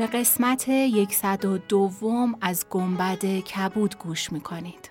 [0.00, 4.90] به قسمت یکصد و دوم از گنبد کبود گوش می‌کنید.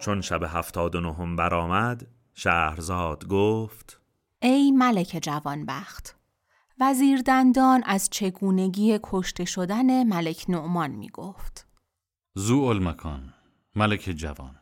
[0.00, 4.00] چون شب هفتاد و نهم برآمد شهرزاد گفت
[4.42, 6.16] ای ملک جوانبخت
[6.80, 11.66] وزیر دندان از چگونگی کشته شدن ملک نعمان می گفت
[12.34, 13.34] زو المکان
[13.76, 14.56] ملک جوان.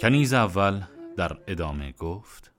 [0.00, 0.82] کنیز اول
[1.16, 2.52] در ادامه گفت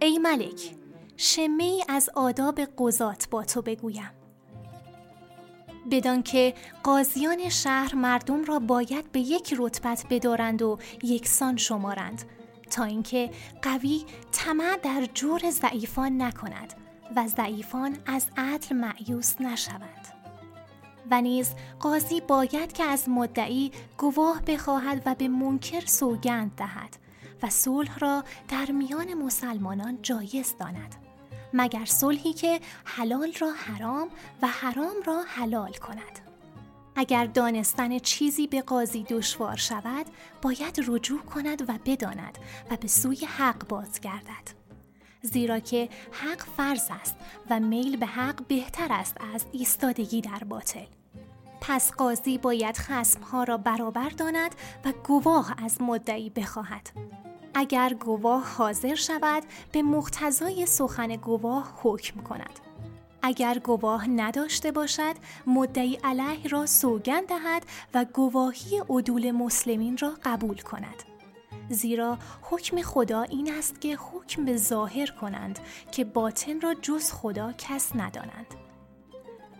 [0.00, 0.74] ای ملک
[1.16, 4.25] شمه از آداب قضات با تو بگویم.
[5.90, 12.22] بدان که قاضیان شهر مردم را باید به یک رتبت بدارند و یکسان شمارند
[12.70, 13.30] تا اینکه
[13.62, 16.74] قوی طمع در جور ضعیفان نکند
[17.16, 20.06] و ضعیفان از عدل معیوس نشوند.
[21.10, 26.96] و نیز قاضی باید که از مدعی گواه بخواهد و به منکر سوگند دهد
[27.42, 31.05] و صلح را در میان مسلمانان جایز داند.
[31.56, 34.08] مگر صلحی که حلال را حرام
[34.42, 36.20] و حرام را حلال کند.
[36.96, 40.06] اگر دانستن چیزی به قاضی دشوار شود
[40.42, 42.38] باید رجوع کند و بداند
[42.70, 44.56] و به سوی حق بازگردد.
[45.22, 47.16] زیرا که حق فرض است
[47.50, 50.86] و میل به حق بهتر است از ایستادگی در باطل.
[51.60, 56.90] پس قاضی باید خسمها را برابر داند و گواه از مدعی بخواهد.
[57.58, 62.60] اگر گواه حاضر شود به مقتضای سخن گواه حکم کند.
[63.22, 65.14] اگر گواه نداشته باشد
[65.46, 71.02] مدعی علیه را سوگند دهد و گواهی عدول مسلمین را قبول کند.
[71.70, 75.58] زیرا حکم خدا این است که حکم به ظاهر کنند
[75.92, 78.65] که باطن را جز خدا کس ندانند.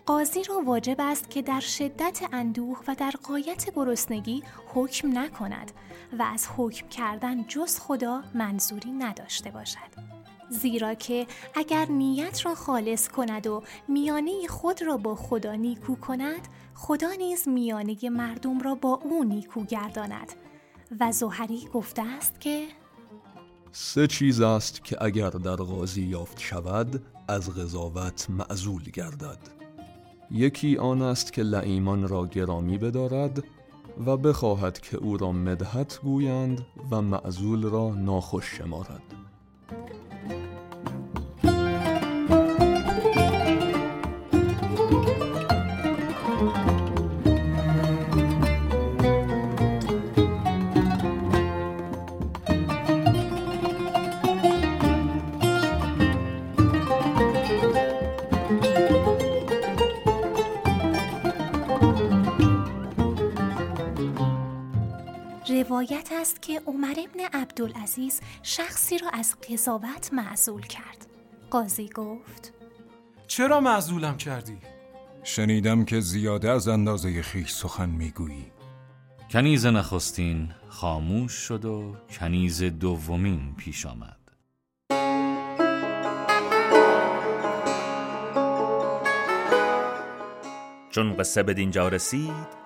[0.07, 4.43] قاضی را واجب است که در شدت اندوه و در قایت گرسنگی
[4.75, 5.73] حکم نکند
[6.19, 10.17] و از حکم کردن جز خدا منظوری نداشته باشد.
[10.51, 16.49] زیرا که اگر نیت را خالص کند و میانه خود را با خدا نیکو کند
[16.75, 20.33] خدا نیز میانه مردم را با او نیکو گرداند.
[21.01, 22.67] و زهری گفته است که
[23.73, 29.56] سه چیز است که اگر در قاضی یافت شود از قضاوت معزول گردد.
[30.31, 33.45] یکی آن است که لعیمان را گرامی بدارد
[34.07, 39.16] و بخواهد که او را مدحت گویند و معزول را ناخوش شمارد.
[65.49, 71.07] روایت است که عمر ابن عبدالعزیز شخصی را از قضاوت معزول کرد.
[71.51, 72.53] قاضی گفت
[73.27, 74.59] چرا معزولم کردی؟
[75.23, 78.47] شنیدم که زیاده از اندازه خیش سخن می‌گویی.
[79.31, 84.17] کنیز نخستین خاموش شد و کنیز دومین پیش آمد.
[90.91, 92.66] چون قصه به دینجا رسید